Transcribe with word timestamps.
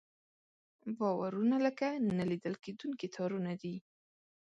باورونه 0.97 1.55
لکه 1.65 1.87
نه 2.17 2.23
لیدل 2.31 2.55
کېدونکي 2.63 3.07
تارونه 3.15 3.53
دي. 3.61 3.75